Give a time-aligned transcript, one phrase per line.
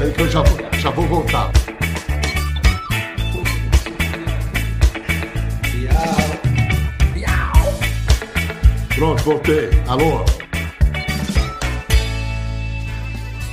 [0.00, 0.44] Espera aí que eu já,
[0.78, 1.52] já vou voltar.
[8.94, 9.68] Pronto, voltei.
[9.86, 10.24] Alô?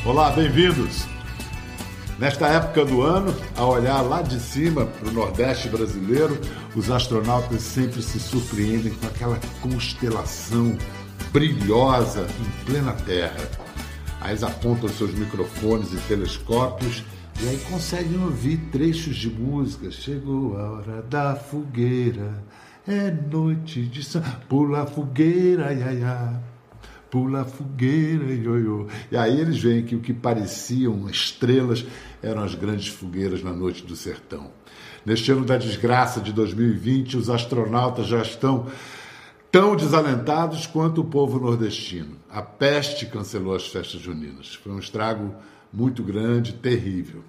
[0.05, 1.05] Olá, bem-vindos.
[2.18, 6.39] Nesta época do ano, a olhar lá de cima para o Nordeste brasileiro,
[6.73, 10.77] os astronautas sempre se surpreendem com aquela constelação
[11.34, 13.66] brilhosa em plena Terra.
[14.20, 17.03] Aí eles apontam seus microfones e telescópios
[17.41, 19.91] e aí conseguem ouvir trechos de música.
[19.91, 22.43] Chegou a hora da fogueira,
[22.88, 24.23] é noite de São...
[24.49, 26.41] Pula a fogueira, ia, ia.
[27.12, 28.88] Pula a fogueira, ioiô.
[29.12, 31.85] E aí eles veem que o que pareciam estrelas
[32.23, 34.49] eram as grandes fogueiras na noite do sertão.
[35.05, 38.65] Neste ano da desgraça de 2020, os astronautas já estão
[39.51, 42.15] tão desalentados quanto o povo nordestino.
[42.29, 44.55] A peste cancelou as festas juninas.
[44.55, 45.33] Foi um estrago
[45.71, 47.23] muito grande, terrível.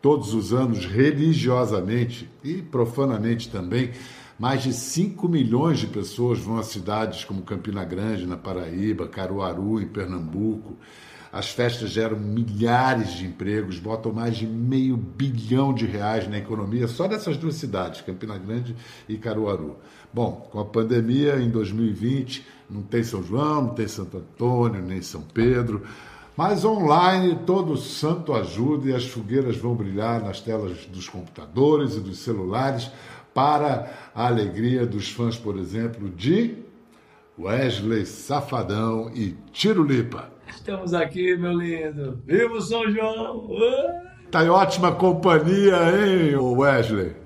[0.00, 3.92] Todos os anos, religiosamente e profanamente também,
[4.38, 9.80] mais de 5 milhões de pessoas vão a cidades como Campina Grande, na Paraíba, Caruaru,
[9.80, 10.76] em Pernambuco.
[11.34, 16.86] As festas geram milhares de empregos, botam mais de meio bilhão de reais na economia
[16.86, 18.76] só dessas duas cidades, Campina Grande
[19.08, 19.76] e Caruaru.
[20.12, 25.02] Bom, com a pandemia em 2020, não tem São João, não tem Santo Antônio, nem
[25.02, 25.82] São Pedro,
[26.36, 32.00] mas online todo santo ajuda e as fogueiras vão brilhar nas telas dos computadores e
[32.00, 32.92] dos celulares
[33.34, 36.63] para a alegria dos fãs, por exemplo, de
[37.38, 40.32] Wesley Safadão e Tiro Lipa.
[40.48, 42.22] Estamos aqui, meu lindo.
[42.24, 43.48] Viva o São João!
[44.30, 47.16] Tá em ótima companhia, hein, Wesley?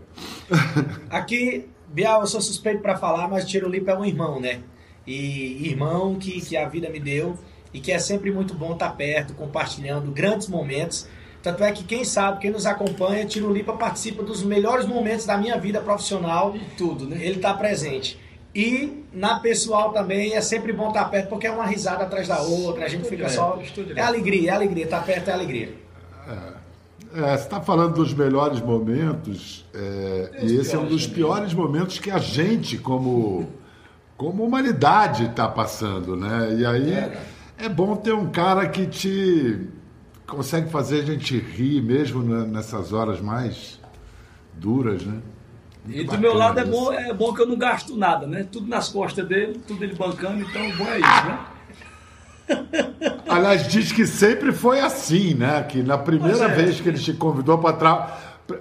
[1.10, 4.60] Aqui, Bial, eu sou suspeito para falar, mas Tiro Lipa é um irmão, né?
[5.06, 7.38] E irmão que, que a vida me deu
[7.72, 11.08] e que é sempre muito bom estar perto, compartilhando grandes momentos
[11.42, 15.36] tanto é que quem sabe, quem nos acompanha, Tiro Lipa participa dos melhores momentos da
[15.38, 16.54] minha vida profissional.
[16.56, 17.16] E tudo, né?
[17.20, 18.18] Ele está presente.
[18.58, 22.40] E na pessoal também é sempre bom estar perto, porque é uma risada atrás da
[22.40, 23.60] outra, a gente Estou fica direto, só.
[23.62, 24.02] estou direto.
[24.02, 25.74] É alegria, é alegria, estar perto é alegria.
[27.14, 32.00] É, você está falando dos melhores momentos, é, E esse é um dos piores momentos
[32.00, 33.48] que a gente, como,
[34.16, 36.56] como humanidade, está passando, né?
[36.58, 36.92] E aí
[37.58, 39.68] é bom ter um cara que te
[40.26, 43.78] consegue fazer a gente rir mesmo né, nessas horas mais
[44.52, 45.20] duras, né?
[45.88, 46.70] Muito E do meu lado é isso.
[46.70, 48.46] bom, é bom que eu não gasto nada, né?
[48.50, 51.38] Tudo nas costas dele, tudo ele bancando, então bom é isso, né?
[53.28, 55.62] Aliás, diz que sempre foi assim, né?
[55.62, 56.48] Que na primeira é.
[56.48, 58.10] vez que ele te convidou para trás.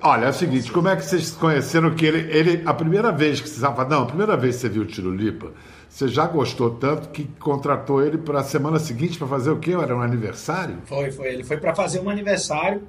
[0.02, 2.64] Olha, é o seguinte, como é que vocês se conheceram que ele, ele.
[2.66, 3.86] A primeira vez que você estava.
[3.86, 5.54] Não, a primeira vez que você viu o Tiro Lipa,
[5.90, 9.72] você já gostou tanto que contratou ele para a semana seguinte para fazer o quê?
[9.72, 10.78] Era um aniversário?
[10.86, 11.28] Foi, foi.
[11.28, 12.84] Ele foi para fazer um aniversário.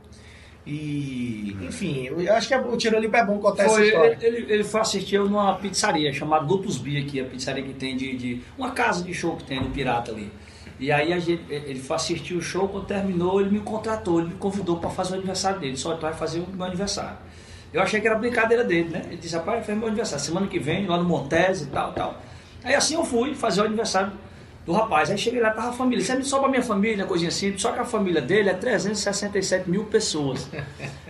[0.70, 4.18] E, enfim, eu acho que o Tiro Lipa é bom contar essa Foi, história.
[4.20, 7.72] ele, ele, ele foi assistir eu numa pizzaria chamada Lupus Bia aqui, a pizzaria que
[7.72, 10.30] tem de, de- Uma casa de show que tem no Pirata ali.
[10.78, 14.34] E aí gente, ele foi assistir o show, quando terminou, ele me contratou, ele me
[14.34, 15.76] convidou para fazer o aniversário dele.
[15.76, 17.16] Só tu vai fazer o meu aniversário.
[17.72, 19.02] Eu achei que era brincadeira dele, né?
[19.06, 22.20] Ele disse, rapaz, faz meu aniversário, semana que vem, lá no Montese e tal, tal.
[22.62, 24.12] Aí assim eu fui fazer o aniversário
[24.68, 25.10] do rapaz.
[25.10, 26.02] Aí cheguei lá, tava a família.
[26.02, 27.62] Isso é só pra minha família, coisinha simples.
[27.62, 30.46] Só que a família dele é 367 mil pessoas.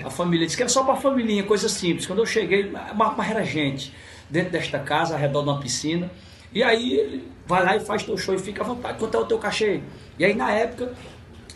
[0.03, 2.07] A família disse que era só pra família, coisa simples.
[2.07, 3.93] Quando eu cheguei, mas era gente
[4.31, 6.09] dentro desta casa, ao redor de uma piscina.
[6.55, 8.97] E aí ele vai lá e faz teu show e fica à vontade.
[8.97, 9.81] Quanto é o teu cachê?
[10.17, 10.93] E aí na época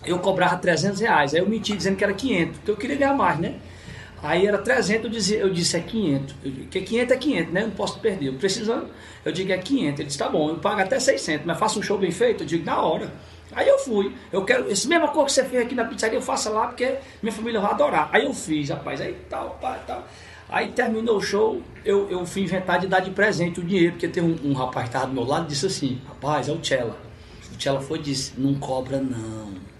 [0.04, 1.34] eu cobrava 300 reais.
[1.34, 3.54] Aí eu menti dizendo que era 500, porque eu queria ganhar mais, né?
[4.20, 6.34] Aí era 300, eu, dizia, eu disse é 500.
[6.44, 7.62] Eu digo, Porque 500 é 500, né?
[7.62, 8.26] Eu não posso perder.
[8.26, 8.88] Eu precisando,
[9.24, 10.00] eu digo é 500.
[10.00, 12.42] Ele disse, tá bom, eu pago até 600, mas faça um show bem feito?
[12.42, 13.12] Eu digo, na hora.
[13.54, 14.14] Aí eu fui.
[14.32, 16.96] Eu quero, esse mesma cor que você fez aqui na pizzaria, eu faço lá, porque
[17.22, 18.08] minha família vai adorar.
[18.12, 20.06] Aí eu fiz, rapaz, aí tal, pá, tal.
[20.48, 24.08] Aí terminou o show, eu, eu fui inventar de dar de presente o dinheiro, porque
[24.08, 26.58] tem um, um rapaz que estava do meu lado e disse assim, rapaz, é o
[26.58, 26.96] Tchela.
[27.52, 29.71] O Tchela foi e disse, não cobra não.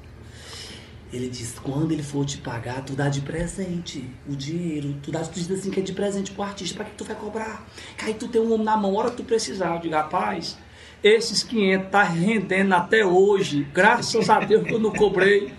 [1.13, 4.97] Ele disse, quando ele for te pagar, tu dá de presente o dinheiro.
[5.03, 7.15] Tu dá, tu diz assim que é de presente pro artista, pra que tu vai
[7.15, 7.67] cobrar?
[7.99, 9.75] Que aí tu tem um homem na mão, hora tu precisar.
[9.75, 10.57] Eu digo, rapaz,
[11.03, 13.67] esses 500 tá rendendo até hoje.
[13.75, 15.53] Graças a Deus que eu não cobrei.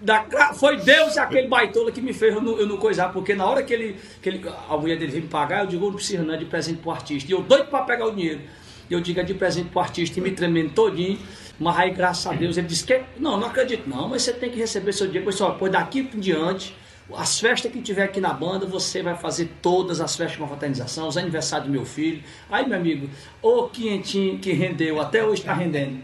[0.00, 0.24] Da
[0.54, 3.62] foi Deus aquele baitola que me fez eu não, eu não coisar, porque na hora
[3.62, 6.34] que ele, que ele, a mulher dele veio me pagar, eu digo, não preciso não,
[6.34, 7.30] é de presente pro artista.
[7.30, 8.40] E eu doido pra pegar o dinheiro.
[8.88, 11.18] E eu digo, é de presente pro artista, e me tremendo todinho.
[11.58, 14.50] Mas aí, graças a Deus, ele disse que, não, não acredito não, mas você tem
[14.50, 15.24] que receber seu dinheiro.
[15.24, 16.76] Pois, ó, pois daqui em diante,
[17.16, 21.08] as festas que tiver aqui na banda, você vai fazer todas as festas com fraternização,
[21.08, 22.22] os aniversários do meu filho.
[22.50, 23.08] Aí, meu amigo,
[23.40, 25.98] o quinhentinho que rendeu, até hoje está rendendo.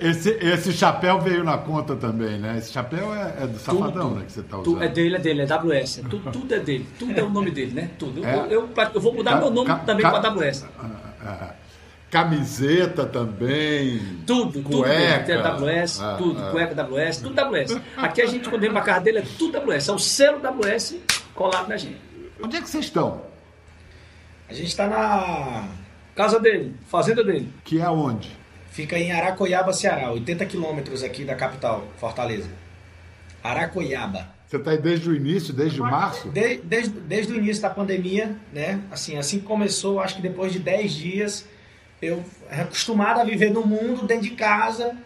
[0.00, 2.56] Esse, esse chapéu veio na conta também, né?
[2.58, 4.14] Esse chapéu é, é do Safadão, Tudo.
[4.20, 4.24] né?
[4.26, 4.82] Que você tá usando.
[4.82, 5.98] é dele, é dele, é WS.
[5.98, 6.86] É tudo, tudo é dele.
[6.98, 7.90] Tudo é o nome dele, né?
[7.98, 8.20] Tudo.
[8.20, 8.36] Eu, É.
[8.46, 10.64] eu, eu, eu vou mudar Ca- meu nome ca- também para WS.
[10.78, 10.90] Ah,
[11.24, 11.54] ah.
[12.14, 13.98] Camiseta também.
[14.24, 15.24] Tudo, tudo Cueca.
[15.24, 16.40] Tem WS, Ah, tudo.
[16.40, 16.50] ah.
[16.52, 17.80] Cueca WS, tudo WS.
[17.96, 19.88] Aqui a gente, quando vem pra casa dele, é tudo WS.
[19.90, 20.96] É o selo WS
[21.34, 21.96] colado na gente.
[22.40, 23.22] Onde é que vocês estão?
[24.48, 25.68] A gente está na.
[26.14, 27.52] Casa dele, fazenda dele.
[27.64, 28.30] Que é onde?
[28.70, 32.48] Fica em Aracoiaba, Ceará, 80 quilômetros aqui da capital, Fortaleza.
[33.42, 34.28] Aracoiaba.
[34.46, 36.28] Você está aí desde o início, desde março?
[36.28, 38.78] De- desde, desde o início da pandemia, né?
[38.92, 41.48] Assim, assim começou, acho que depois de 10 dias,
[42.04, 44.96] eu acostumado a viver no mundo, dentro de casa.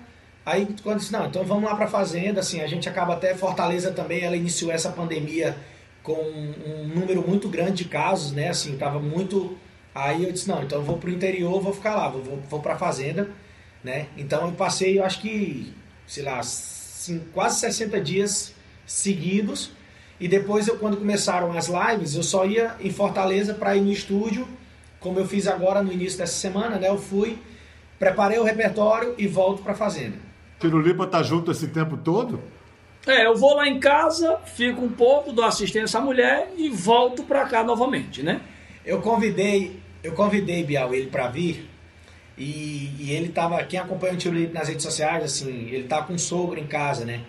[0.44, 3.34] Aí quando disse, não, então vamos lá para a fazenda, assim, a gente acaba até
[3.34, 5.56] Fortaleza também, ela iniciou essa pandemia
[6.02, 8.48] com um número muito grande de casos, né?
[8.48, 9.58] Assim, tava muito
[9.98, 12.76] Aí eu disse, não, então eu vou pro interior, vou ficar lá, vou, vou, vou
[12.76, 13.28] fazenda,
[13.82, 14.06] né?
[14.16, 15.74] Então eu passei, eu acho que,
[16.06, 18.54] sei lá, sim, quase 60 dias
[18.86, 19.72] seguidos.
[20.20, 23.90] E depois, eu, quando começaram as lives, eu só ia em Fortaleza para ir no
[23.90, 24.46] estúdio,
[25.00, 26.88] como eu fiz agora no início dessa semana, né?
[26.88, 27.38] Eu fui,
[27.98, 30.16] preparei o repertório e volto pra fazenda.
[30.58, 32.40] Tirulipa tá junto esse tempo todo?
[33.06, 37.22] É, eu vou lá em casa, fico um pouco, dou assistência à mulher e volto
[37.22, 38.40] pra cá novamente, né?
[38.84, 41.68] Eu convidei, eu convidei Bial ele para vir
[42.36, 46.02] e, e ele tava, quem acompanha o Tiro Lipe nas redes sociais, assim, ele tá
[46.02, 47.22] com um sogro em casa, né?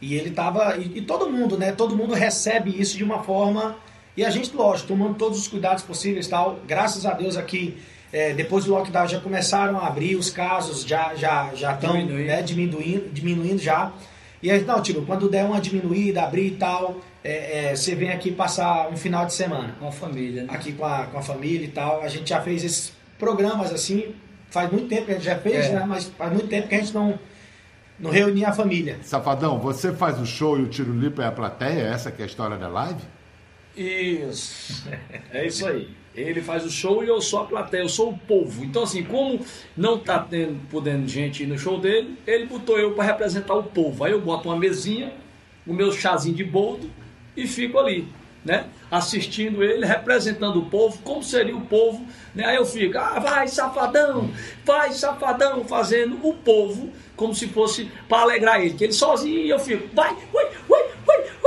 [0.00, 1.72] E ele tava, e, e todo mundo, né?
[1.72, 3.76] Todo mundo recebe isso de uma forma
[4.16, 6.58] e a gente, lógico, tomando todos os cuidados possíveis, tal.
[6.66, 7.76] Graças a Deus aqui,
[8.12, 12.26] é, depois do lockdown já começaram a abrir os casos, já já já estão Diminuindo.
[12.26, 13.92] né, diminuindo, diminuindo já.
[14.42, 18.10] E aí, não, Tiro, quando der uma diminuída, abrir e tal, é, é, você vem
[18.10, 20.48] aqui passar um final de semana Com a família, né?
[20.54, 22.00] aqui com a, com a família e tal.
[22.02, 24.14] A gente já fez esses programas assim,
[24.50, 25.72] faz muito tempo que a gente já fez, É.
[25.72, 25.84] né?
[25.86, 27.18] Mas faz muito tempo que a gente não,
[27.98, 28.98] não reunia a família.
[29.02, 31.82] Safadão, você faz o show e o Tirulipa é a plateia?
[31.88, 33.00] Essa que é a história da live?
[33.76, 34.88] Isso.
[35.32, 35.88] É isso aí.
[36.14, 38.64] Ele faz o show e eu sou a plateia, eu sou o povo.
[38.64, 39.38] Então, assim, como
[39.76, 43.64] não tá tendo, podendo gente ir no show dele, ele botou eu para representar o
[43.64, 44.02] povo.
[44.02, 45.12] Aí eu boto uma mesinha,
[45.66, 46.90] o meu chazinho de boldo
[47.36, 48.08] e fico ali,
[48.42, 48.64] né?
[48.90, 52.46] Assistindo ele, representando o povo, como seria o povo, né?
[52.46, 54.30] Aí eu fico, ah, vai safadão,
[54.64, 58.72] vai safadão, fazendo o povo como se fosse para alegrar ele.
[58.72, 60.46] Que ele sozinho e eu fico, vai, ui.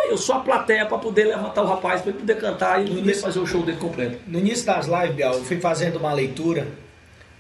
[0.10, 3.14] Eu sou a plateia para poder levantar o rapaz, para ele poder cantar e poder
[3.16, 4.18] fazer o show dele completo.
[4.28, 6.68] No início das lives, Biel, eu fui fazendo uma leitura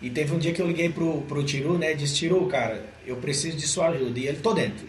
[0.01, 1.93] e teve um dia que eu liguei pro, pro Tiru, né?
[1.93, 4.19] Disse, Tiru, cara, eu preciso de sua ajuda.
[4.19, 4.85] E ele, tô dentro.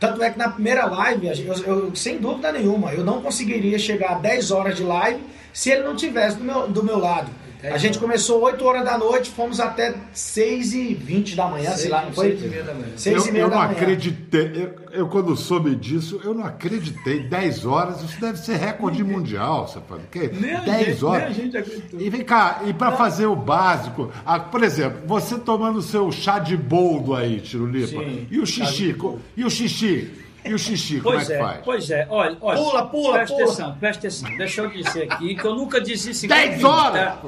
[0.00, 4.12] Tanto é que na primeira live, eu, eu- sem dúvida nenhuma, eu não conseguiria chegar
[4.12, 5.20] a 10 horas de live
[5.52, 7.30] se ele não tivesse do meu, do meu lado.
[7.58, 11.72] A 10 gente começou 8 horas da noite, fomos até 6 e 20 da manhã,
[11.72, 12.28] sei lá, não foi?
[12.30, 12.92] Seis e meia da manhã.
[12.96, 13.72] 6 eu e meia eu da não manhã.
[13.76, 14.52] acreditei.
[14.54, 17.20] Eu, eu, quando soube disso, eu não acreditei.
[17.24, 20.04] 10 horas, isso deve ser recorde mundial, Safadão.
[20.10, 20.28] Que?
[20.28, 21.22] Nem a 10 gente- horas.
[21.22, 22.00] nem a gente acreditou.
[22.00, 26.12] E vem cá, e para fazer o básico, ah, por exemplo, você tomando o seu
[26.12, 28.96] chá de boldo aí, Tirulipa, Sim, e o xixi,
[29.36, 30.10] e o xixi,
[30.44, 31.60] e o xixi, como é Pois que é, faz?
[31.64, 32.06] pois é.
[32.08, 32.58] Olha, olha.
[32.58, 33.46] Pula, pula, presta pula.
[33.46, 34.36] atenção, presta atenção.
[34.38, 36.24] Deixa eu dizer aqui que eu nunca disse isso.
[36.24, 37.04] em 10 convite, horas!
[37.14, 37.18] tá?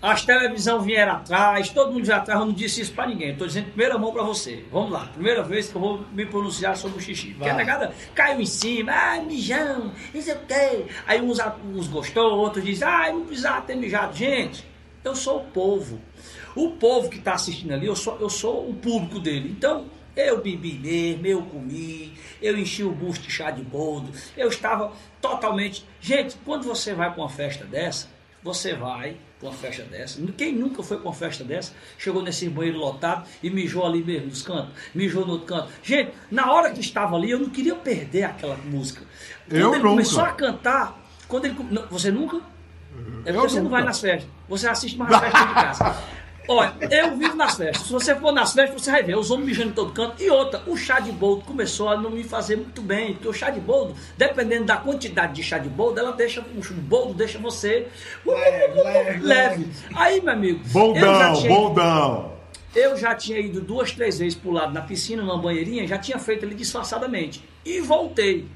[0.00, 3.32] As televisão vieram atrás, todo mundo veio atrás, eu não disse isso pra ninguém.
[3.32, 4.64] Estou dizendo primeira mão pra você.
[4.70, 7.28] Vamos lá, primeira vez que eu vou me pronunciar sobre o xixi.
[7.28, 10.86] Porque a negada caiu em cima, ai, mijão, não sei o quê.
[11.06, 11.38] Aí uns,
[11.74, 14.14] uns gostou, outros dizem, ai, não precisava ter mijado.
[14.14, 14.64] Gente,
[15.02, 16.00] eu sou o povo.
[16.54, 19.50] O povo que está assistindo ali, eu sou, eu sou o público dele.
[19.50, 24.48] Então, eu bebi mesmo, eu comi, eu enchi o busto de chá de boldo, eu
[24.48, 25.84] estava totalmente.
[26.00, 28.08] Gente, quando você vai para uma festa dessa,
[28.46, 30.20] você vai para uma festa dessa.
[30.38, 34.28] Quem nunca foi para uma festa dessa, chegou nesse banheiro lotado e mijou ali mesmo
[34.28, 35.68] nos cantos, mijou no outro canto.
[35.82, 39.02] Gente, na hora que estava ali, eu não queria perder aquela música.
[39.48, 39.88] Quando Eu ele nunca.
[39.90, 40.98] começou a cantar,
[41.28, 41.56] quando ele.
[41.70, 42.36] não, você nunca?
[43.24, 43.76] É Eu porque você não nunca.
[43.76, 44.30] vai nas festas.
[44.48, 45.96] Você assiste mais festas de casa.
[46.48, 47.86] Olha, eu vivo nas festas.
[47.86, 50.22] Se você for nas festas, você vai ver os homens mijando em todo canto.
[50.22, 53.14] E outra, o chá de boldo começou a não me fazer muito bem.
[53.14, 56.40] Porque o chá de boldo, dependendo da quantidade de chá de boldo, ela deixa.
[56.40, 57.88] O boldo deixa você
[58.24, 59.66] Leve, leve, leve.
[59.94, 60.60] Aí, meu amigo.
[60.64, 62.32] eu já Boldão, tinha- boldão.
[62.74, 66.18] eu já tinha ido duas, três vezes pro lado na piscina, numa banheirinha, já tinha
[66.18, 67.42] feito ali disfarçadamente.
[67.64, 68.46] E voltei.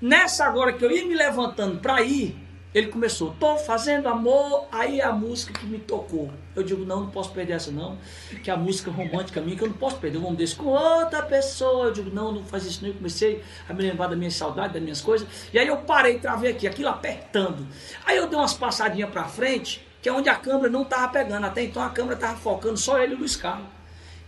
[0.00, 2.36] Nessa agora que eu ia me levantando pra ir,
[2.74, 6.30] ele começou, tô fazendo amor, aí a música que me tocou.
[6.54, 7.96] Eu digo, não, não posso perder essa não,
[8.42, 11.22] que é a música romântica minha, que eu não posso perder, vamos desse com outra
[11.22, 11.86] pessoa.
[11.86, 12.90] Eu digo, não, não faz isso não.
[12.90, 15.26] Eu comecei a me lembrar da minha saudade, das minhas coisas.
[15.52, 17.66] E aí eu parei, travei aqui, aquilo apertando.
[18.04, 21.46] Aí eu dei umas passadinhas pra frente, que é onde a câmera não tava pegando.
[21.46, 23.66] Até então a câmera tava focando só ele e o Luiz Carlos.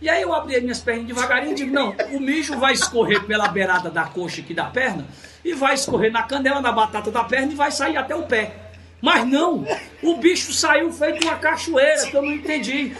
[0.01, 3.23] E aí eu abri as minhas pernas devagarinho e digo, não, o mijo vai escorrer
[3.27, 5.05] pela beirada da coxa aqui da perna
[5.43, 8.55] e vai escorrer na canela da batata da perna e vai sair até o pé.
[9.01, 9.65] Mas não,
[10.03, 12.95] o bicho saiu feito uma cachoeira que eu não entendi.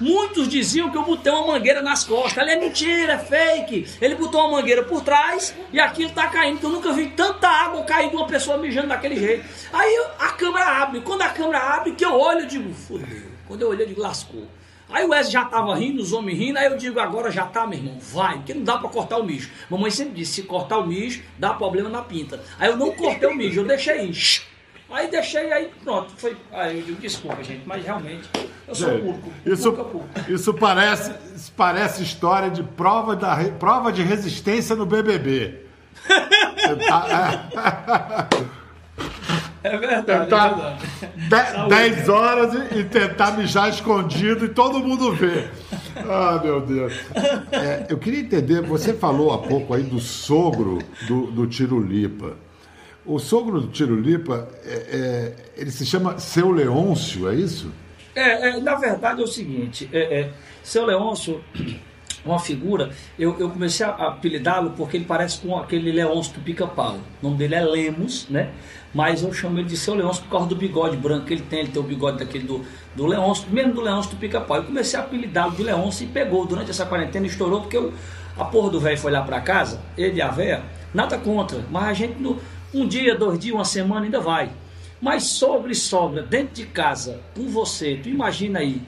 [0.00, 2.36] Muitos diziam que eu botei uma mangueira nas costas.
[2.36, 3.88] Ali é mentira, é fake.
[4.00, 6.60] Ele botou uma mangueira por trás e aquilo tá caindo.
[6.62, 9.44] Eu nunca vi tanta água cair de uma pessoa mijando daquele jeito.
[9.72, 11.00] Aí a câmera abre.
[11.00, 13.22] Quando a câmera abre, que eu olho, eu digo, fodeu.
[13.46, 14.46] Quando eu olhei, eu digo, lascou.
[14.94, 17.66] Aí o Wesley já tava rindo, os homens rindo, aí eu digo, agora já tá,
[17.66, 19.50] meu irmão, vai, porque não dá para cortar o mijo.
[19.68, 22.40] Mamãe sempre disse, se cortar o mijo, dá problema na pinta.
[22.60, 24.42] Aí eu não cortei o mijo, eu deixei ir.
[24.88, 26.36] Aí deixei, aí pronto, foi.
[26.52, 28.28] Aí eu digo, desculpa, gente, mas realmente,
[28.68, 29.32] eu sou público.
[29.44, 35.66] Isso, público, isso parece, isso parece história de prova, da, prova de resistência no BBB.
[39.64, 41.68] É verdade, tentar é verdade.
[41.70, 45.48] 10 horas e, e, tentar mijar escondido e todo mundo vê.
[45.96, 46.92] Ah, meu Deus.
[47.50, 52.36] É, eu queria entender, você falou há pouco aí do sogro do, do Tirulipa.
[53.06, 57.72] O sogro do Tirulipa, é, é, ele se chama Seu Leôncio, é isso?
[58.14, 60.30] É, é na verdade é o seguinte, é, é,
[60.62, 61.42] Seu Leôncio
[62.24, 66.98] uma figura, eu, eu comecei a apelidá-lo porque ele parece com aquele Leôncio do Pica-Pau.
[67.22, 68.50] O nome dele é Lemos, né?
[68.94, 71.60] Mas eu chamo ele de seu Leôncio por causa do bigode branco que ele tem.
[71.60, 72.64] Ele tem o bigode daquele do,
[72.94, 74.58] do Leôncio, mesmo do Leôncio do Pica-Pau.
[74.58, 76.46] Eu comecei a apelidá-lo de Leôncio e pegou.
[76.46, 77.92] Durante essa quarentena estourou porque eu,
[78.36, 80.62] a porra do velho foi lá para casa, ele e a véia,
[80.92, 82.40] nada contra, mas a gente no,
[82.72, 84.50] um dia, dois dias, uma semana ainda vai.
[85.00, 88.80] Mas sobre sogra dentro de casa com você, tu imagina aí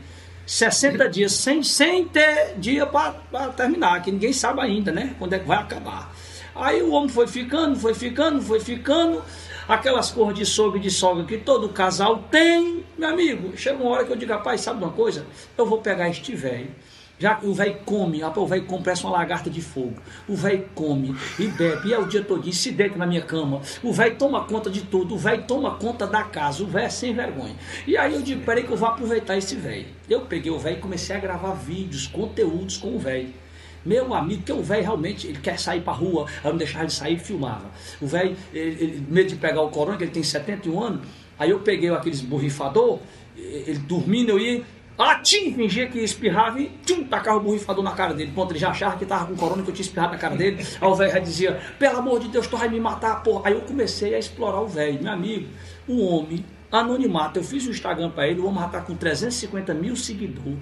[0.47, 5.15] 60 dias sem, sem ter dia para terminar, que ninguém sabe ainda, né?
[5.19, 6.15] Quando é que vai acabar.
[6.55, 9.23] Aí o homem foi ficando, foi ficando, foi ficando.
[9.69, 13.57] Aquelas cores de sogro e de sogra que todo casal tem, meu amigo.
[13.57, 15.26] Chega uma hora que eu digo, rapaz, sabe uma coisa?
[15.59, 16.71] Eu vou pegar este velho
[17.18, 19.94] já o velho come, o velho come, parece uma lagarta de fogo.
[20.28, 23.62] O velho come e bebe, e é o dia todinho, se deita na minha cama.
[23.82, 26.90] O velho toma conta de tudo, o velho toma conta da casa, o velho é
[26.90, 27.56] sem vergonha.
[27.87, 29.87] E aí eu digo, peraí que eu vou aproveitar esse velho.
[30.08, 33.32] Eu peguei o velho e comecei a gravar vídeos, conteúdos com o velho.
[33.85, 36.90] Meu amigo, que o velho realmente ele quer sair pra rua, eu não deixava ele
[36.90, 37.70] sair e filmava.
[38.00, 38.37] O velho,
[39.08, 41.06] medo de pegar o corona, que ele tem 71 anos,
[41.38, 42.99] aí eu peguei aqueles borrifador,
[43.37, 44.64] ele dormindo, eu ia
[44.99, 48.33] Atim, fingia que espirrava e tchum, tacava o borrifador na cara dele.
[48.35, 50.67] Ponto, ele já achava que tava com corona, que eu tinha espirrado na cara dele.
[50.81, 53.49] Aí o velho já dizia, pelo amor de Deus, tu vai me matar, porra.
[53.49, 55.03] Aí eu comecei a explorar o velho.
[55.03, 55.49] Meu amigo,
[55.87, 59.75] o homem, anonimato, eu fiz o Instagram para ele, o homem já tá com 350
[59.75, 60.59] mil seguidores.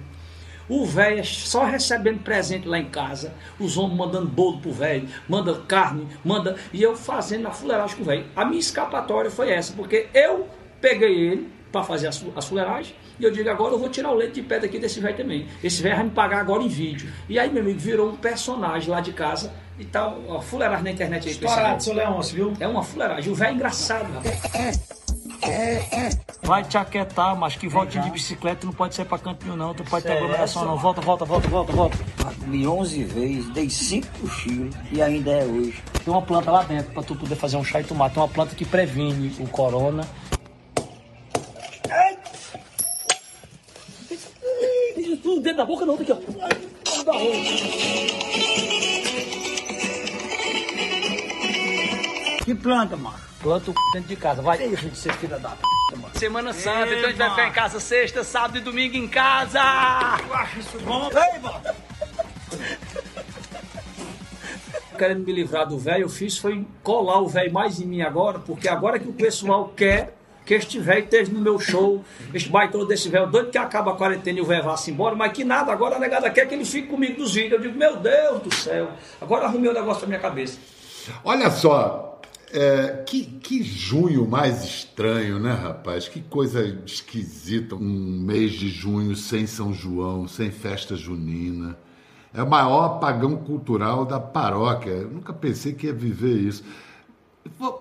[0.67, 5.07] O velho é só recebendo presente lá em casa, os homens mandando bolo pro velho,
[5.29, 6.55] manda carne, manda.
[6.73, 8.25] E eu fazendo a fuleiragem com o velho.
[8.35, 10.49] A minha escapatória foi essa, porque eu
[10.81, 14.15] peguei ele para fazer as, as fuleiragens e eu digo, agora eu vou tirar o
[14.15, 15.47] leite de pé daqui desse velho também.
[15.63, 17.11] Esse velho vai me pagar agora em vídeo.
[17.29, 20.19] E aí, meu amigo, virou um personagem lá de casa e tal.
[20.27, 21.33] Ó, fuleiragem na internet aí.
[21.33, 22.53] Estourado, seu Leôncio, viu?
[22.59, 23.31] É uma fuleiragem.
[23.31, 24.95] O velho é engraçado, rapaz.
[26.41, 29.83] Vai te aquietar, mas que volta de bicicleta não pode ser pra cantinho não, tu
[29.83, 30.77] pode ter aglomeração não.
[30.77, 31.97] Volta, volta, volta, volta, volta.
[32.39, 35.83] Comi 11 vezes, dei 5 cochilos e ainda é hoje.
[36.03, 38.09] Tem uma planta lá dentro pra tu poder fazer um chá e tomar.
[38.09, 40.07] Tem uma planta que previne o corona
[45.25, 46.15] Não dentro da boca não, daqui ó.
[46.15, 47.13] Da
[52.45, 53.17] que planta, mano?
[53.41, 54.59] Planta o dentro de casa, vai.
[54.59, 56.11] Deixa de ser filha da p, mano.
[56.13, 59.07] Semana Santa, Ei, então a gente vai ficar em casa sexta, sábado e domingo em
[59.07, 59.59] casa.
[60.27, 61.09] Eu acho isso bom.
[61.09, 61.61] Ei, mano.
[64.95, 68.37] Querendo me livrar do velho, eu fiz foi colar o velho mais em mim agora,
[68.37, 72.85] porque agora que o pessoal quer que este velho esteja no meu show, este baitão
[72.85, 75.71] desse velho doido que acaba a quarentena e o velho vá-se embora, mas que nada,
[75.71, 77.53] agora a negada quer que ele fique comigo nos vídeos.
[77.53, 80.57] Eu digo, meu Deus do céu, agora arrumei um negócio pra minha cabeça.
[81.23, 82.21] Olha só,
[82.51, 86.07] é, que, que junho mais estranho, né, rapaz?
[86.07, 87.75] Que coisa esquisita.
[87.75, 91.77] Um mês de junho sem São João, sem festa junina.
[92.33, 94.91] É o maior apagão cultural da paróquia.
[94.91, 96.63] Eu nunca pensei que ia viver isso.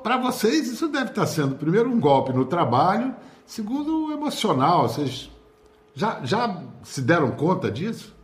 [0.03, 3.15] Para vocês, isso deve estar sendo, primeiro, um golpe no trabalho,
[3.47, 4.89] segundo, emocional.
[4.89, 5.31] Vocês
[5.95, 8.15] já, já se deram conta disso?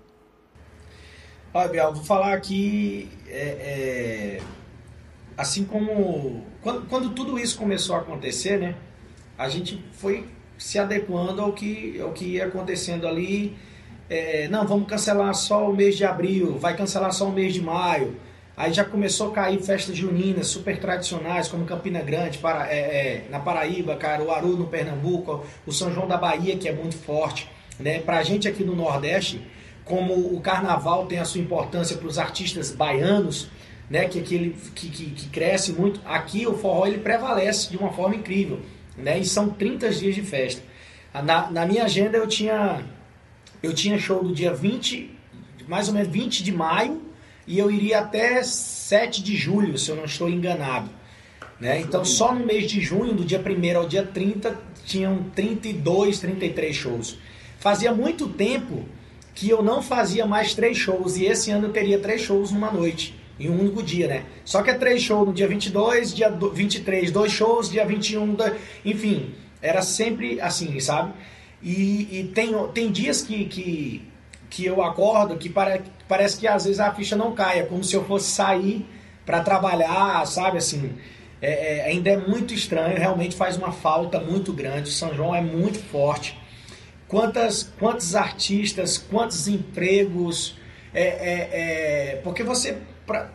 [1.52, 3.08] Olha, Biel, vou falar aqui.
[3.26, 4.42] É, é,
[5.36, 6.44] assim como.
[6.62, 8.76] Quando, quando tudo isso começou a acontecer, né?
[9.38, 10.28] A gente foi
[10.58, 13.56] se adequando ao que, ao que ia acontecendo ali.
[14.08, 17.62] É, não, vamos cancelar só o mês de abril, vai cancelar só o mês de
[17.62, 18.16] maio.
[18.60, 23.24] Aí já começou a cair festas juninas super tradicionais, como Campina Grande, para, é, é,
[23.30, 27.48] na Paraíba, Caruaru, no Pernambuco, o São João da Bahia, que é muito forte.
[27.78, 28.00] Né?
[28.00, 29.40] Para a gente aqui no Nordeste,
[29.82, 33.48] como o carnaval tem a sua importância para os artistas baianos,
[33.88, 37.90] né, que, aquele, que, que, que cresce muito, aqui o forró ele prevalece de uma
[37.94, 38.60] forma incrível.
[38.94, 40.60] Né, e são 30 dias de festa.
[41.14, 42.84] Na, na minha agenda eu tinha,
[43.62, 45.18] eu tinha show do dia 20,
[45.66, 47.08] mais ou menos 20 de maio,
[47.50, 50.88] e eu iria até 7 de julho, se eu não estou enganado.
[51.58, 51.80] Né?
[51.80, 56.76] Então, só no mês de junho, do dia 1 ao dia 30, tinham 32, 33
[56.76, 57.18] shows.
[57.58, 58.84] Fazia muito tempo
[59.34, 62.70] que eu não fazia mais três shows, e esse ano eu teria três shows numa
[62.70, 64.24] noite, em um único dia, né?
[64.44, 68.54] Só que é três shows no dia 22, dia 23, dois shows, dia 21, dois...
[68.84, 71.14] enfim, era sempre assim, sabe?
[71.60, 74.02] E, e tem, tem dias que, que,
[74.50, 77.94] que eu acordo que pare, parece que às vezes a ficha não caia, como se
[77.94, 78.84] eu fosse sair
[79.24, 80.58] para trabalhar, sabe?
[80.58, 80.92] Assim,
[81.40, 84.90] é, é, ainda é muito estranho, realmente faz uma falta muito grande.
[84.90, 86.36] O São João é muito forte.
[87.06, 90.56] Quantas, quantos artistas, quantos empregos.
[90.92, 92.76] É, é, é porque você.
[93.06, 93.30] Pra,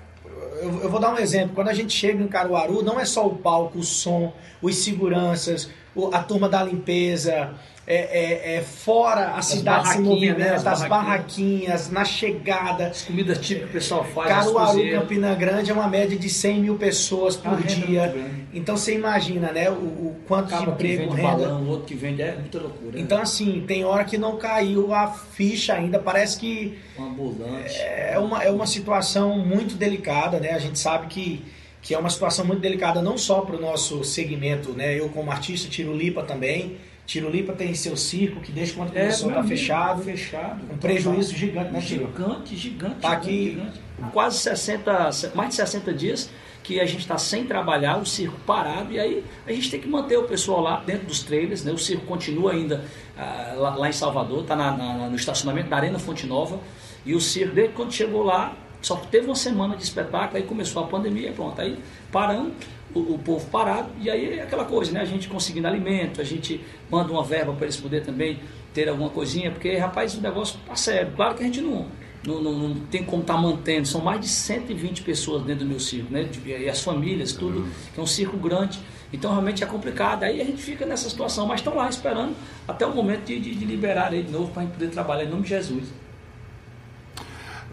[0.62, 1.56] eu, eu, vou dar um exemplo.
[1.56, 5.70] Quando a gente chega em Caruaru, não é só o palco, o som, os seguranças,
[6.12, 7.54] a turma da limpeza,
[7.88, 10.56] é, é, é, fora a as cidade se movimenta, né?
[10.56, 11.92] as, as barraquinhas.
[11.92, 12.88] na chegada.
[12.88, 14.28] As comidas típicas que o pessoal faz.
[14.28, 18.16] Caruaru, Campina Grande é uma média de 100 mil pessoas por dia.
[18.52, 19.70] Então você imagina, né?
[19.70, 21.38] O, o quanto Acaba de emprego, que renda.
[21.46, 23.00] Balão, outro que vende, é muita loucura.
[23.00, 26.00] Então, assim, tem hora que não caiu a ficha ainda.
[26.00, 26.80] Parece que.
[26.98, 27.78] Um ambulante.
[27.80, 30.52] É uma, é uma situação muito delicada, né?
[30.52, 31.44] A gente sabe que
[31.86, 35.00] que é uma situação muito delicada não só para o nosso segmento, né?
[35.00, 39.42] Eu como artista tiro lipa também, Tirolipa tem seu circo, que desde quando começou está
[39.42, 40.04] é, fechado.
[40.04, 40.62] Fechado.
[40.74, 42.08] Um prejuízo gigante, né, Tiro?
[42.08, 42.96] Gigante, gigante.
[42.96, 43.52] Tá aqui.
[43.52, 43.80] Gigante.
[44.12, 46.30] Quase 60, mais de 60 dias
[46.66, 49.88] que a gente está sem trabalhar, o circo parado, e aí a gente tem que
[49.88, 51.72] manter o pessoal lá dentro dos trailers, né?
[51.72, 52.84] O circo continua ainda
[53.16, 56.60] ah, lá, lá, em Salvador, está no estacionamento da Arena Fonte Nova,
[57.06, 60.84] e o circo, desde quando chegou lá, só teve uma semana de espetáculo, aí começou
[60.84, 61.78] a pandemia, pronto, aí
[62.12, 62.52] parando
[62.96, 65.02] o, o, povo parado, e aí é aquela coisa, né?
[65.02, 68.40] A gente conseguindo alimento, a gente manda uma verba para eles poderem também
[68.74, 71.12] ter alguma coisinha, porque, rapaz, o negócio tá sério.
[71.16, 71.86] Claro que a gente não,
[72.26, 75.70] não, não, não tem como estar tá mantendo, são mais de 120 pessoas dentro do
[75.70, 76.28] meu circo, né?
[76.46, 77.70] E as famílias, tudo, uhum.
[77.94, 78.80] que é um circo grande.
[79.12, 80.24] Então realmente é complicado.
[80.24, 82.36] Aí a gente fica nessa situação, mas estão lá esperando
[82.68, 85.26] até o momento de, de, de liberar ele de novo para a gente poder trabalhar
[85.26, 85.86] em nome de Jesus.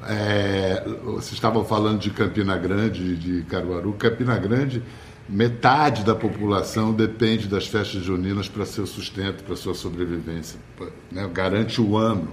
[0.08, 3.92] É, vocês estavam falando de Campina Grande, de Caruaru.
[3.94, 4.82] Campina Grande
[5.28, 10.58] metade da população depende das festas juninas para seu sustento, para sua sobrevivência.
[11.10, 11.28] Né?
[11.32, 12.32] Garante o ano.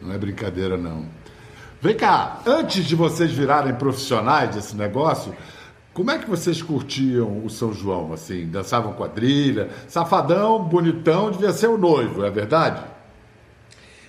[0.00, 1.06] Não é brincadeira, não.
[1.80, 5.34] Vem cá, antes de vocês virarem profissionais desse negócio,
[5.92, 8.12] como é que vocês curtiam o São João?
[8.12, 9.70] Assim, dançavam quadrilha?
[9.88, 12.82] Safadão, bonitão, devia ser o noivo, é verdade?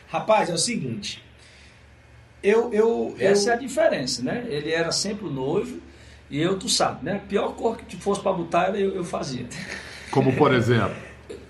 [0.09, 1.23] Rapaz, é o seguinte.
[2.41, 3.53] Eu, eu, Essa eu...
[3.53, 4.45] é a diferença, né?
[4.49, 5.79] Ele era sempre o noivo
[6.29, 7.15] e eu, tu sabe, né?
[7.15, 9.45] A pior cor que fosse para botar, eu, eu fazia.
[10.11, 10.95] Como por exemplo?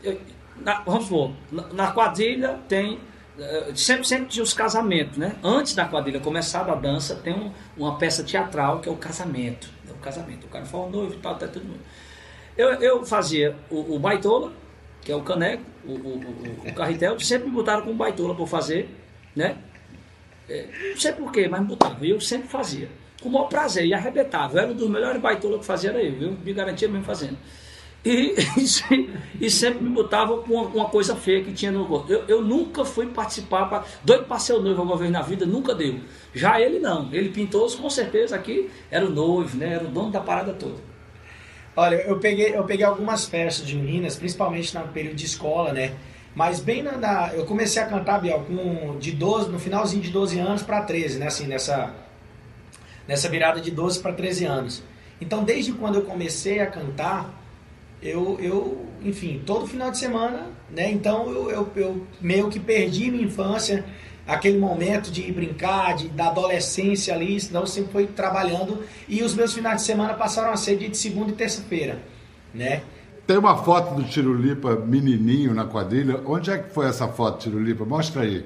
[0.62, 3.00] na, vamos supor, na, na quadrilha tem.
[3.40, 5.36] Eh, sempre, sempre tinha os casamentos, né?
[5.44, 9.70] Antes da quadrilha começar a dança, tem um, uma peça teatral que é o casamento.
[9.88, 10.46] É o casamento.
[10.46, 11.82] O cara fala noivo e tal, tá tudo mundo.
[12.56, 14.52] Eu, eu fazia o, o baitola,
[15.02, 16.18] que é o caneco, o, o,
[16.66, 18.90] o, o carretel, sempre me botaram com baitola para fazer,
[19.36, 19.58] né?
[20.50, 22.04] É, não sei porquê, mas me botavam.
[22.04, 22.90] E eu sempre fazia
[23.22, 24.60] com o maior prazer e arrebentava.
[24.60, 26.38] Era um dos melhores baitolas que fazia era eu, viu?
[26.44, 27.38] Me garantia mesmo fazendo.
[28.06, 32.12] E, e, e, sempre me botava com uma, uma, coisa feia que tinha no gosto.
[32.12, 35.46] Eu, eu nunca fui participar, pra, doido para ser o noivo alguma vez na vida,
[35.46, 36.00] nunca deu.
[36.34, 37.14] Já ele não.
[37.14, 39.74] Ele pintou com certeza aqui, era o noivo, né?
[39.74, 40.78] era o dono da parada toda.
[41.76, 45.94] Olha, eu peguei, eu peguei algumas festas de meninas, principalmente no período de escola, né?
[46.34, 50.10] Mas bem na, na eu comecei a cantar, Biel, com de 12, no finalzinho de
[50.10, 51.28] 12 anos para 13, né?
[51.28, 51.94] Assim, nessa
[53.08, 54.84] nessa virada de 12 para 13 anos.
[55.20, 57.34] Então, desde quando eu comecei a cantar,
[58.02, 60.92] eu, eu enfim, todo final de semana, né?
[60.92, 63.86] Então, eu, eu, eu meio que perdi minha infância,
[64.28, 69.34] aquele momento de brincar, de, da adolescência ali, senão eu sempre fui trabalhando e os
[69.34, 72.00] meus finais de semana passaram a ser de segunda e terça-feira,
[72.54, 72.84] né?
[73.26, 76.22] Tem uma foto do Tirulipa menininho na quadrilha.
[76.26, 77.84] Onde é que foi essa foto, Tirulipa?
[77.84, 78.46] Mostra aí.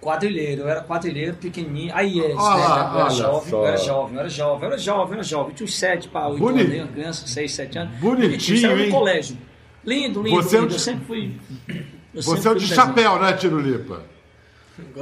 [0.00, 1.92] Quadrilheiro, eu era quadrilheiro, pequenininho.
[1.94, 2.34] Aí é, né?
[2.34, 5.54] Eu, era jovem, eu era jovem, eu era jovem, eu era jovem, eu era jovem.
[5.54, 6.72] Tinha uns 7 para 8 Bonito.
[6.72, 7.98] anos, criança, 6, 7 anos.
[7.98, 8.86] Bonitinho, hein?
[8.86, 9.36] no colégio.
[9.84, 10.72] Lindo, lindo, Você lindo.
[10.72, 11.34] É Eu sempre fui.
[12.14, 13.32] Eu Você sempre é o de chapéu, né,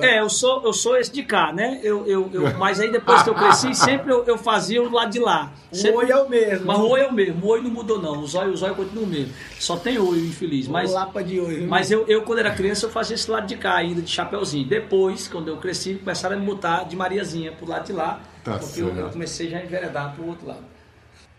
[0.01, 1.81] É, eu sou, eu sou esse de cá, né?
[1.83, 5.11] Eu, eu, eu, mas aí depois que eu cresci, sempre eu, eu fazia o lado
[5.11, 5.53] de lá.
[5.73, 6.67] Sempre, O olho é o mesmo.
[6.67, 8.75] Mas o olho é o mesmo, o olho não mudou não, o zóio, o zóio
[8.75, 9.33] continua o mesmo.
[9.59, 10.69] Só tem olho, infeliz.
[10.69, 11.67] Mas, Lapa de olho.
[11.69, 14.67] mas eu, eu, quando era criança, eu fazia esse lado de cá ainda, de chapeuzinho.
[14.69, 18.21] Depois, quando eu cresci, começaram a me botar de Mariazinha pro lado de lá.
[18.45, 20.65] Tá porque eu, eu comecei já a enveredar pro outro lado.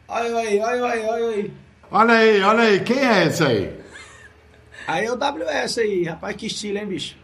[0.07, 1.53] Olha aí, olha aí, olha aí.
[1.91, 3.79] Olha aí, olha aí, quem é esse aí?
[4.87, 7.15] Aí é o WS aí, rapaz, que estilo, hein, bicho?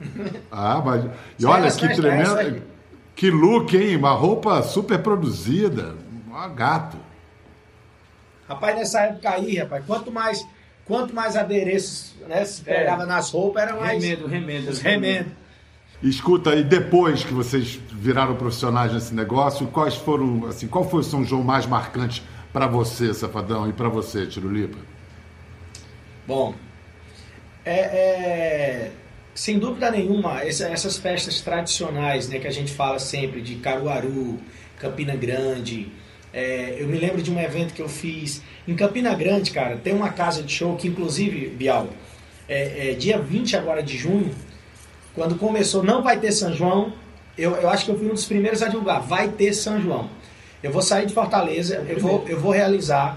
[0.50, 1.04] Ah, mas.
[1.38, 2.62] E olha que tremendo.
[3.14, 3.96] Que look, hein?
[3.96, 5.96] Uma roupa super produzida.
[6.30, 6.96] Um gato.
[8.48, 10.46] Rapaz, nessa época aí, rapaz, quanto mais,
[10.84, 12.78] quanto mais adereços né, se É.
[12.78, 14.02] pegava nas roupas, era mais.
[14.02, 14.70] Remendo, remendo.
[14.70, 15.32] Os remendos.
[16.00, 21.02] Escuta, e depois que vocês viraram profissionais nesse negócio, quais foram, assim, qual foi o
[21.02, 24.78] São João mais marcante para você, Safadão, e para você, Tirulipa?
[26.24, 26.54] Bom,
[27.64, 28.92] é, é,
[29.38, 34.38] sem dúvida nenhuma, essa- essas festas tradicionais né, que a gente fala sempre de Caruaru,
[34.78, 35.88] Campina Grande.
[36.32, 39.76] é, eu me lembro de um evento que eu fiz em Campina Grande, cara.
[39.76, 41.88] Tem uma casa de show que, inclusive, Bial,
[42.48, 44.30] é, é dia 20 agora de junho,
[45.14, 46.92] quando começou, não vai ter São João.
[47.36, 49.00] Eu, eu acho que eu fui um dos primeiros a divulgar.
[49.00, 50.10] Vai ter São João.
[50.62, 53.16] Eu vou sair de Fortaleza, eu vou, eu vou realizar,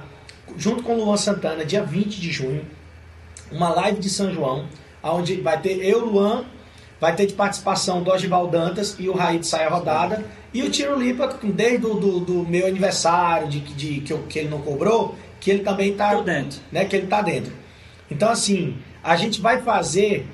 [0.55, 2.65] junto com o Luan Santana, dia 20 de junho,
[3.51, 4.67] uma live de São João,
[5.03, 6.45] onde vai ter eu, Luan,
[6.99, 10.69] vai ter de participação do Ogival Dantas e o Raí de Saia Rodada, e o
[10.69, 14.61] Tiro Lipa, desde o do, do meu aniversário, de, de, que, eu- que ele não
[14.61, 16.59] cobrou, que ele também tá Tô dentro.
[16.71, 17.51] né, que ele tá dentro.
[18.09, 20.27] Então assim, a gente vai fazer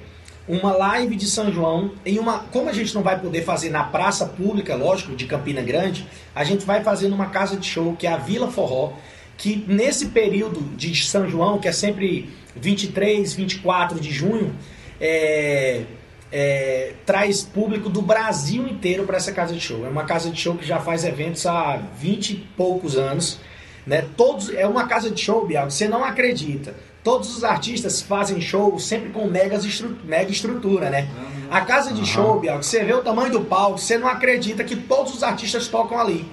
[0.47, 3.83] uma live de São João em uma, como a gente não vai poder fazer na
[3.83, 8.07] praça pública, lógico, de Campina Grande, a gente vai fazer numa casa de show que
[8.07, 8.93] é a Vila Forró,
[9.37, 12.29] que nesse período de São João, que é sempre
[12.61, 14.53] 23, 24 de junho,
[14.99, 15.83] é,
[16.31, 19.85] é, traz público do Brasil inteiro para essa casa de show.
[19.85, 23.39] É uma casa de show que já faz eventos há 20 e poucos anos.
[23.85, 24.05] Né?
[24.17, 26.75] Todos, é uma casa de show, Bial, você não acredita.
[27.03, 31.07] Todos os artistas fazem show sempre com megas estru- mega estrutura, né?
[31.49, 34.75] A casa de show, Bial, você vê o tamanho do palco, você não acredita que
[34.75, 36.29] todos os artistas tocam ali.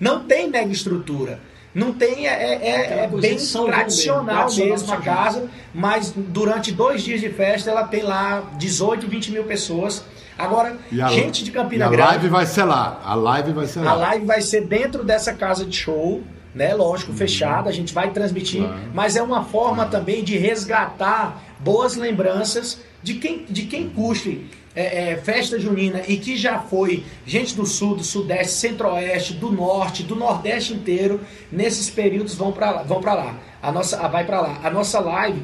[0.00, 1.38] Não tem mega estrutura.
[1.74, 7.02] Não tem, é, é- é- é bem tradicional mesmo, mesmo a casa, mas durante dois
[7.02, 10.02] dias de festa ela tem lá 18, 20 mil pessoas.
[10.36, 12.08] Agora, a, gente de Campina e a Grande.
[12.10, 13.00] live vai ser lá.
[13.04, 13.90] A live vai ser lá.
[13.90, 16.22] A live vai ser dentro dessa casa de show,
[16.54, 16.74] né?
[16.74, 18.80] Lógico, fechada, a gente vai transmitir, Claro.
[18.94, 25.10] mas é uma forma também de resgatar boas lembranças de quem, de quem curte é,
[25.12, 30.02] é, festa junina e que já foi gente do sul, do sudeste, centro-oeste, do norte,
[30.02, 33.38] do nordeste inteiro, nesses períodos vão para lá, vão para lá.
[33.60, 34.60] A nossa, a- vai para lá.
[34.62, 35.42] A nossa live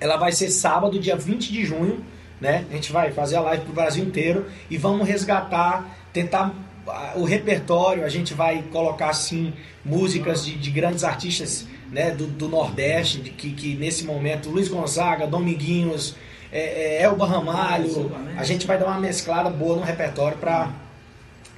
[0.00, 2.02] ela vai ser sábado, dia 20 de junho,
[2.40, 2.64] né?
[2.70, 6.54] A gente vai fazer a live pro Brasil inteiro e vamos resgatar, tentar
[6.88, 9.52] ah, o repertório, a gente vai colocar assim
[9.84, 14.68] músicas de, de grandes artistas né, do, do Nordeste, de, que, que nesse momento, Luiz
[14.68, 16.14] Gonzaga, Dominguinhos,
[16.52, 20.70] é, é, Elba Ramalho, a gente vai dar uma mesclada boa no repertório para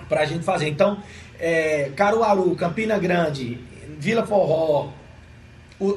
[0.09, 0.69] pra gente fazer.
[0.69, 0.99] Então,
[1.41, 3.59] é, Caruaru, Campina Grande,
[3.99, 4.89] Vila Forró,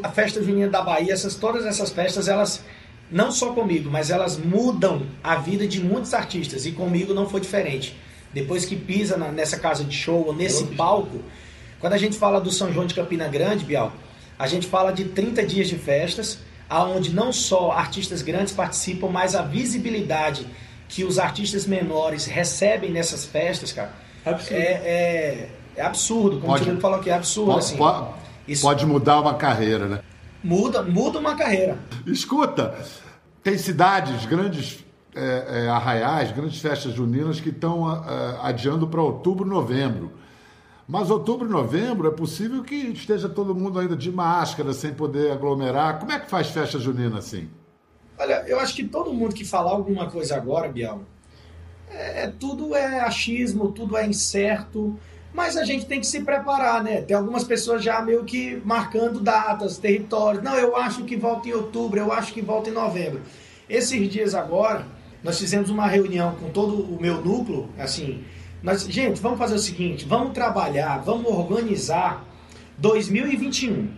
[0.02, 2.64] a festa junina da Bahia, essas, todas essas festas, elas,
[3.12, 6.66] não só comigo, mas elas mudam a vida de muitos artistas.
[6.66, 7.96] E comigo não foi diferente.
[8.34, 11.20] Depois que pisa na- nessa casa de show, ou nesse palco,
[11.80, 13.92] quando a gente fala do São João de Campina Grande, Bial,
[14.40, 19.36] a gente fala de 30 dias de festas, aonde não só artistas grandes participam, mas
[19.36, 20.46] a visibilidade
[20.88, 23.92] que os artistas menores recebem nessas festas, cara,
[24.26, 24.56] Absurdo.
[24.56, 26.36] é, é, é absurdo.
[26.38, 27.52] Como Pode- o Tirino falou aqui, é absurdo.
[27.54, 27.78] Po- assim.
[27.78, 28.14] po-
[28.48, 30.00] Isso Pode mudar uma carreira, né?
[30.44, 31.78] muda, muda uma carreira.
[32.06, 32.76] Escuta,
[33.44, 39.46] tem cidades, grandes é, é, arraiais, grandes festas juninas que estão ah, adiando para outubro,
[39.48, 40.12] novembro.
[40.88, 45.32] Mas outubro e novembro é possível que esteja todo mundo ainda de máscara, sem poder
[45.32, 46.00] aglomerar.
[46.00, 47.50] Como é que faz festa junina assim?
[48.18, 51.02] Olha, eu acho que todo mundo que falar alguma coisa agora, Bial,
[51.90, 54.98] é, é- tudo é achismo, tudo é incerto,
[55.34, 57.02] mas a gente tem que se preparar, né?
[57.02, 60.44] Tem algumas pessoas já meio que marcando datas, territórios.
[60.44, 63.22] Não, eu acho que volta em outubro, eu acho que volta em novembro.
[63.68, 64.86] Esses dias agora,
[65.24, 68.24] nós fizemos uma reunião com todo o meu núcleo, assim,
[68.66, 72.26] nós, gente, vamos fazer o seguinte, vamos trabalhar, vamos organizar
[72.80, 73.92] 2021.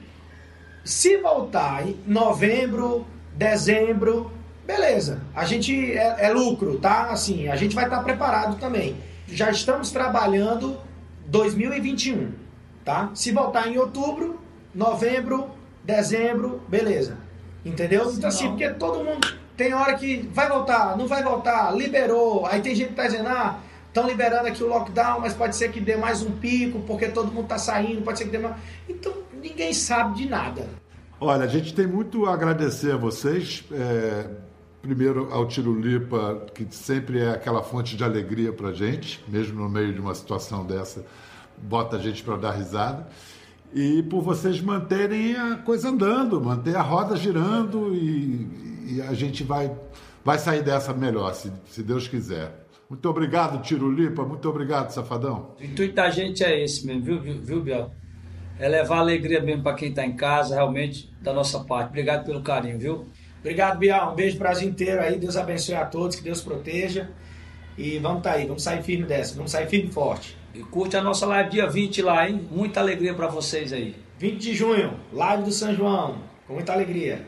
[0.83, 4.29] Se voltar em novembro, dezembro,
[4.65, 5.21] beleza.
[5.33, 7.03] A gente é, é lucro, tá?
[7.03, 8.97] Assim, a gente vai estar preparado também.
[9.25, 10.77] Já estamos trabalhando
[11.27, 12.33] 2021,
[12.83, 13.09] tá?
[13.13, 14.37] Se voltar em outubro,
[14.75, 15.49] novembro,
[15.81, 17.17] dezembro, beleza.
[17.63, 18.11] Entendeu?
[18.11, 22.45] Então assim, porque todo mundo, tem hora que vai voltar, não vai voltar, liberou.
[22.45, 23.61] Aí tem gente que tá dizendo, ah,
[23.97, 27.31] estão liberando aqui o lockdown, mas pode ser que dê mais um pico, porque todo
[27.31, 28.55] mundo está saindo, pode ser que dê mais.
[28.87, 30.67] Então ninguém sabe de nada.
[31.19, 33.63] Olha, a gente tem muito a agradecer a vocês.
[33.71, 34.29] É,
[34.83, 39.67] primeiro ao Tiro Lipa, que sempre é aquela fonte de alegria para gente, mesmo no
[39.67, 41.03] meio de uma situação dessa,
[41.57, 43.07] bota a gente para dar risada.
[43.73, 49.43] E por vocês manterem a coisa andando, manter a roda girando e, e a gente
[49.43, 49.75] vai,
[50.23, 52.66] vai sair dessa melhor, se, se Deus quiser.
[52.89, 54.23] Muito obrigado, Tiro Lipa.
[54.23, 55.55] Muito obrigado, Safadão.
[55.59, 57.91] O intuito da gente é esse mesmo, viu, viu, viu Biel?
[58.59, 61.89] É levar alegria mesmo para quem está em casa, realmente, da nossa parte.
[61.89, 63.07] Obrigado pelo carinho, viu?
[63.39, 64.09] Obrigado, Biel.
[64.11, 65.17] Um beijo para o Brasil inteiro aí.
[65.19, 67.09] Deus abençoe a todos, que Deus proteja.
[67.77, 70.35] E vamos tá aí, vamos sair firme dessa, vamos sair firme e forte.
[70.53, 72.47] E curte a nossa live dia 20 lá, hein?
[72.49, 73.95] Muita alegria para vocês aí.
[74.17, 76.17] 20 de junho, live do São João.
[76.47, 77.27] Com muita alegria.